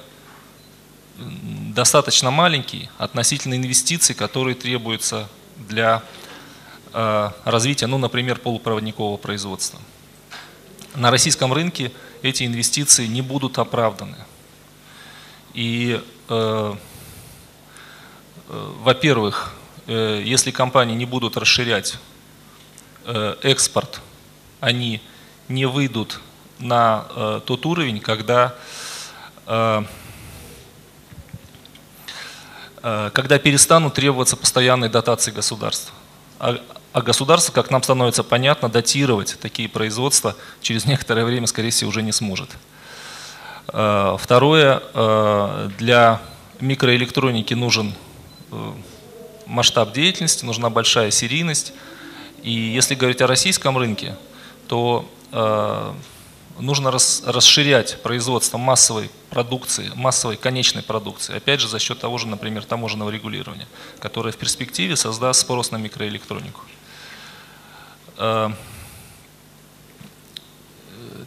достаточно 1.17 2.31
маленький 2.31 2.89
относительно 2.99 3.55
инвестиций, 3.55 4.15
которые 4.15 4.55
требуются 4.55 5.29
для 5.57 6.03
развития, 7.45 7.87
ну, 7.87 7.99
например, 7.99 8.39
полупроводникового 8.39 9.17
производства. 9.17 9.81
На 10.95 11.11
российском 11.11 11.53
рынке 11.53 11.91
эти 12.23 12.47
инвестиции 12.47 13.07
не 13.07 13.21
будут 13.21 13.59
оправданы. 13.59 14.17
И, 15.55 16.01
э, 16.29 16.75
э, 18.49 18.73
во-первых, 18.81 19.55
э, 19.87 20.23
если 20.25 20.53
компании 20.53 20.95
не 20.95 21.05
будут 21.05 21.37
расширять 21.37 21.99
э, 23.07 23.37
экспорт, 23.43 24.01
они 24.61 25.03
не 25.49 25.67
выйдут 25.67 26.21
на 26.59 27.07
э, 27.11 27.41
тот 27.45 27.67
уровень, 27.67 28.01
когда, 28.01 28.55
э, 29.47 29.85
э, 32.83 33.11
когда 33.13 33.39
перестанут 33.39 33.95
требоваться 33.95 34.37
постоянные 34.37 34.91
дотации 34.91 35.33
государства. 35.33 35.93
А, 36.39 36.59
а 36.95 37.03
государство, 37.03 37.53
как 37.53 37.73
нам 37.73 37.83
становится 37.83 38.23
понятно, 38.23 38.69
датировать 38.69 39.37
такие 39.41 39.69
производства 39.69 40.37
через 40.63 40.87
некоторое 40.87 41.25
время, 41.25 41.49
скорее 41.49 41.71
всего, 41.71 41.91
уже 41.91 42.03
не 42.03 42.13
сможет. 42.13 42.51
Э, 43.73 44.17
второе, 44.17 44.81
э, 44.95 45.71
для 45.77 46.23
микроэлектроники 46.61 47.53
нужен 47.53 47.95
э, 48.53 48.73
масштаб 49.47 49.93
деятельности, 49.93 50.45
нужна 50.45 50.71
большая 50.71 51.11
серийность. 51.11 51.73
И 52.45 52.53
если 52.53 52.95
говорить 52.95 53.21
о 53.21 53.27
российском 53.27 53.77
рынке, 53.77 54.17
то 54.69 55.09
нужно 56.61 56.93
расширять 56.93 58.01
производство 58.03 58.57
массовой 58.57 59.11
продукции, 59.31 59.91
массовой 59.97 60.37
конечной 60.37 60.83
продукции, 60.83 61.37
опять 61.37 61.61
же 61.61 61.69
за 61.69 61.81
счет 61.81 61.99
того 61.99 62.19
же, 62.19 62.29
например, 62.29 62.65
таможенного 62.65 63.11
регулирования, 63.11 63.67
которое 63.99 64.31
в 64.31 64.37
перспективе 64.37 64.95
создаст 64.95 65.41
спрос 65.41 65.73
на 65.73 65.77
микроэлектронику. 65.77 66.61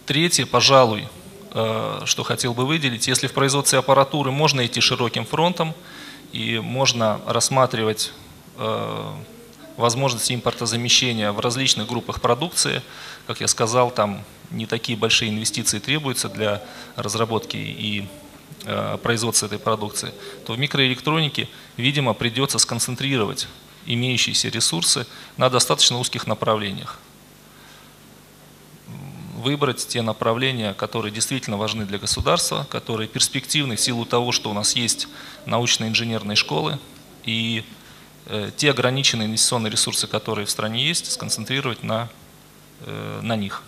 Третье, 0.05 0.45
пожалуй, 0.45 1.07
Э, 1.59 2.01
что 2.05 2.21
хотел 2.21 2.53
бы 2.53 2.67
выделить. 2.67 3.07
Если 3.07 3.25
в 3.25 3.33
производстве 3.33 3.79
аппаратуры 3.79 4.29
можно 4.29 4.63
идти 4.63 4.79
широким 4.79 5.25
фронтом 5.25 5.73
и 6.31 6.59
можно 6.59 7.19
рассматривать 7.25 8.13
э, 8.57 9.11
возможности 9.75 10.33
импортозамещения 10.33 11.31
в 11.31 11.39
различных 11.39 11.87
группах 11.87 12.21
продукции, 12.21 12.83
как 13.25 13.41
я 13.41 13.47
сказал, 13.47 13.89
там 13.89 14.23
не 14.51 14.67
такие 14.67 14.95
большие 14.95 15.31
инвестиции 15.31 15.79
требуются 15.79 16.29
для 16.29 16.61
разработки 16.95 17.57
и 17.57 18.07
э, 18.65 18.97
производства 19.01 19.47
этой 19.47 19.57
продукции, 19.57 20.13
то 20.45 20.53
в 20.53 20.59
микроэлектронике, 20.59 21.49
видимо, 21.75 22.13
придется 22.13 22.59
сконцентрировать 22.59 23.47
имеющиеся 23.87 24.49
ресурсы 24.49 25.07
на 25.37 25.49
достаточно 25.49 25.97
узких 25.97 26.27
направлениях 26.27 26.99
выбрать 29.37 29.87
те 29.87 30.01
направления, 30.01 30.73
которые 30.73 31.11
действительно 31.11 31.57
важны 31.57 31.85
для 31.85 31.99
государства, 31.99 32.67
которые 32.69 33.07
перспективны 33.07 33.75
в 33.75 33.79
силу 33.79 34.05
того, 34.05 34.31
что 34.31 34.49
у 34.49 34.53
нас 34.53 34.75
есть 34.75 35.07
научно-инженерные 35.45 36.35
школы, 36.35 36.79
и 37.23 37.63
э, 38.25 38.51
те 38.57 38.71
ограниченные 38.71 39.27
инвестиционные 39.27 39.71
ресурсы, 39.71 40.07
которые 40.07 40.45
в 40.45 40.49
стране 40.49 40.85
есть, 40.85 41.11
сконцентрировать 41.11 41.83
на, 41.83 42.09
э, 42.85 43.19
на 43.21 43.35
них. 43.35 43.63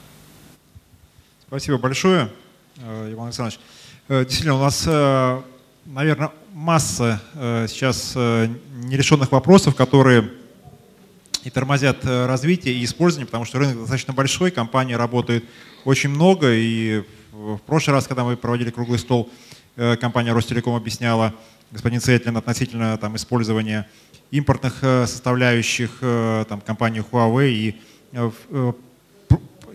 Спасибо 1.47 1.77
большое, 1.77 2.29
э, 2.77 3.13
Иван 3.13 3.27
Александрович. 3.27 3.59
Действительно, 4.09 4.55
у 4.55 4.63
нас, 4.63 4.85
наверное, 5.85 6.31
масса 6.59 7.21
сейчас 7.67 8.15
нерешенных 8.15 9.31
вопросов, 9.31 9.75
которые 9.75 10.29
и 11.43 11.49
тормозят 11.49 12.03
э, 12.03 12.25
развитие 12.25 12.75
и 12.75 12.83
использование, 12.83 13.25
потому 13.25 13.45
что 13.45 13.59
рынок 13.59 13.79
достаточно 13.79 14.13
большой, 14.13 14.51
компании 14.51 14.93
работают 14.93 15.45
очень 15.85 16.09
много, 16.09 16.51
и 16.53 17.03
в 17.31 17.59
прошлый 17.59 17.95
раз, 17.95 18.07
когда 18.07 18.23
мы 18.23 18.35
проводили 18.35 18.71
круглый 18.71 18.99
стол, 18.99 19.29
э, 19.75 19.95
компания 19.95 20.33
Ростелеком 20.33 20.75
объясняла, 20.75 21.33
господин 21.71 22.01
Цетлин, 22.01 22.35
относительно 22.35 22.97
там, 22.97 23.15
использования 23.15 23.87
импортных 24.31 24.79
э, 24.81 25.07
составляющих 25.07 25.91
там, 26.01 26.61
компании 26.61 27.03
Huawei 27.09 27.49
и 27.49 27.75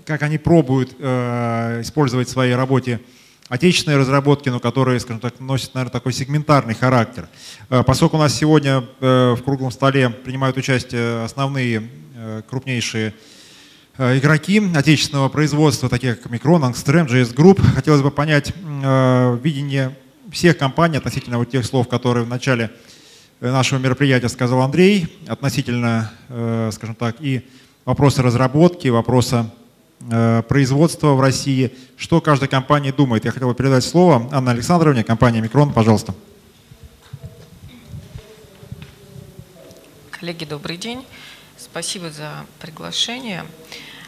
как 0.05 0.23
они 0.23 0.39
пробуют 0.39 0.91
использовать 0.93 2.29
в 2.29 2.31
своей 2.31 2.55
работе 2.55 3.01
отечественные 3.49 3.99
разработки, 3.99 4.49
но 4.49 4.61
которые, 4.61 5.01
скажем 5.01 5.21
так, 5.21 5.41
носят, 5.41 5.75
наверное, 5.75 5.93
такой 5.93 6.13
сегментарный 6.13 6.75
характер. 6.75 7.29
Э, 7.69 7.83
поскольку 7.83 8.17
у 8.17 8.21
нас 8.21 8.35
сегодня 8.35 8.85
э, 9.01 9.35
в 9.39 9.43
круглом 9.43 9.71
столе 9.71 10.11
принимают 10.11 10.57
участие 10.57 11.25
основные 11.25 11.89
э, 12.15 12.43
крупнейшие 12.49 13.15
игроки 13.97 14.61
отечественного 14.75 15.29
производства, 15.29 15.89
такие 15.89 16.17
как 16.17 16.33
Micron, 16.33 16.69
Angstrom, 16.69 17.07
JS 17.07 17.33
Group, 17.33 17.63
хотелось 17.77 18.03
бы 18.03 18.11
понять 18.11 18.53
видение 19.41 19.97
всех 20.33 20.59
компаний 20.59 20.97
относительно 20.97 21.39
вот 21.39 21.49
тех 21.49 21.65
слов, 21.65 21.87
которые 21.87 22.25
в 22.25 22.29
начале 22.29 22.73
нашего 23.39 23.79
мероприятия 23.79 24.29
сказал 24.29 24.63
Андрей, 24.63 25.17
относительно, 25.29 26.11
скажем 26.73 26.97
так, 26.97 27.21
и 27.21 27.47
вопроса 27.85 28.23
разработки, 28.23 28.89
вопроса 28.89 29.49
производства 30.49 31.15
в 31.15 31.21
России. 31.21 31.75
Что 31.97 32.21
каждая 32.21 32.49
компания 32.49 32.93
думает? 32.93 33.25
Я 33.25 33.31
хотел 33.33 33.49
бы 33.49 33.55
передать 33.55 33.85
слово 33.85 34.29
Анне 34.33 34.51
Александровне, 34.51 35.05
компания 35.05 35.41
«Микрон». 35.41 35.73
Пожалуйста. 35.73 36.15
Коллеги, 40.11 40.45
добрый 40.45 40.77
день. 40.77 41.05
Спасибо 41.57 42.11
за 42.11 42.47
приглашение. 42.61 43.45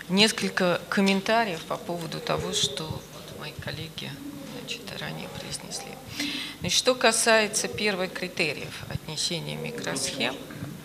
Несколько 0.08 0.80
комментариев 0.88 1.60
по 1.64 1.76
поводу 1.76 2.20
того, 2.20 2.52
что 2.52 2.84
вот 2.84 3.40
мои 3.40 3.52
коллеги 3.64 4.10
значит, 4.58 4.82
ранее 5.00 5.28
произнесли. 5.28 5.92
Значит, 6.60 6.78
что 6.78 6.94
касается 6.94 7.68
первых 7.68 8.12
критериев 8.12 8.84
отнесения 8.88 9.56
микросхем, 9.56 10.34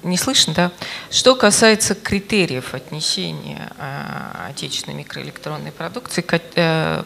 не 0.04 0.18
слышно, 0.18 0.54
да? 0.54 0.72
Что 1.10 1.36
касается 1.36 1.96
критериев 1.96 2.74
отнесения 2.74 3.72
э, 3.78 4.48
отечественной 4.50 4.98
микроэлектронной 4.98 5.72
продукции 5.72 6.22
к, 6.22 6.40
э, 6.56 7.04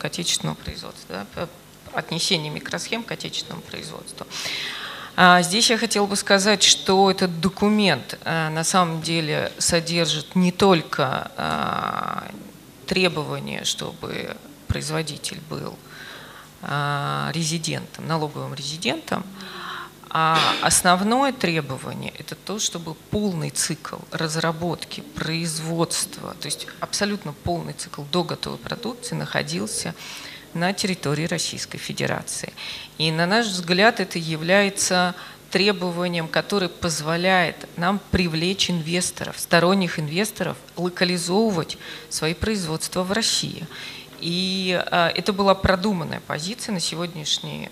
отечественному 0.00 0.56
производству, 0.56 1.06
да? 1.08 1.48
отнесения 1.92 2.50
микросхем 2.50 3.02
к 3.02 3.12
отечественному 3.12 3.62
производству. 3.62 4.26
А 5.16 5.42
здесь 5.42 5.68
я 5.68 5.78
хотела 5.78 6.06
бы 6.06 6.14
сказать, 6.16 6.62
что 6.62 7.10
этот 7.10 7.40
документ 7.40 8.18
э, 8.24 8.48
на 8.50 8.64
самом 8.64 9.02
деле 9.02 9.52
содержит 9.58 10.34
не 10.34 10.52
только 10.52 11.30
э, 11.36 12.30
требования, 12.86 13.64
чтобы 13.64 14.36
производитель 14.66 15.40
был 15.48 15.76
резидентом, 16.60 18.08
налоговым 18.08 18.52
резидентом, 18.52 19.24
а 20.10 20.38
основное 20.62 21.32
требование– 21.32 22.12
это 22.18 22.34
то, 22.34 22.58
чтобы 22.58 22.94
полный 22.94 23.50
цикл 23.50 23.96
разработки, 24.10 25.00
производства, 25.00 26.34
то 26.40 26.46
есть 26.46 26.66
абсолютно 26.80 27.32
полный 27.32 27.74
цикл 27.74 28.02
до 28.10 28.24
готовой 28.24 28.58
продукции 28.58 29.14
находился 29.14 29.94
на 30.54 30.72
территории 30.72 31.26
Российской 31.26 31.78
Федерации. 31.78 32.52
И 32.96 33.10
на 33.12 33.26
наш 33.26 33.46
взгляд 33.46 34.00
это 34.00 34.18
является 34.18 35.14
требованием, 35.50 36.28
которое 36.28 36.68
позволяет 36.68 37.68
нам 37.76 38.00
привлечь 38.10 38.70
инвесторов, 38.70 39.38
сторонних 39.38 39.98
инвесторов, 39.98 40.56
локализовывать 40.76 41.78
свои 42.08 42.34
производства 42.34 43.02
в 43.02 43.12
России. 43.12 43.66
И 44.20 44.82
э, 44.90 45.08
это 45.14 45.32
была 45.32 45.54
продуманная 45.54 46.20
позиция 46.26 46.72
на 46.72 46.80
сегодняшний 46.80 47.70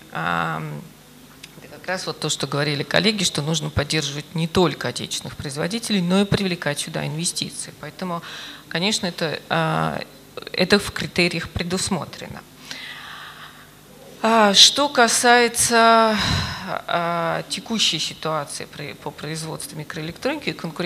э, 1.87 1.91
раз 1.91 2.05
вот 2.05 2.19
то, 2.19 2.29
что 2.29 2.47
говорили 2.47 2.83
коллеги, 2.83 3.23
что 3.23 3.41
нужно 3.41 3.69
поддерживать 3.69 4.35
не 4.35 4.47
только 4.47 4.89
отечественных 4.89 5.35
производителей, 5.35 6.01
но 6.01 6.21
и 6.21 6.25
привлекать 6.25 6.79
сюда 6.79 7.05
инвестиции. 7.05 7.73
Поэтому, 7.79 8.21
конечно, 8.69 9.07
это, 9.07 9.39
а, 9.49 10.01
это 10.51 10.79
в 10.79 10.91
критериях 10.91 11.49
предусмотрено. 11.49 12.41
А, 14.21 14.53
что 14.53 14.89
касается 14.89 16.17
а, 16.87 17.43
текущей 17.49 17.99
ситуации 17.99 18.67
по 19.03 19.11
производству 19.11 19.77
микроэлектроники 19.77 20.49
и 20.49 20.53
конкуренции, 20.53 20.75